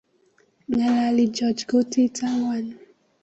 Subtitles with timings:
[0.69, 2.65] Ngalali George kutit angwan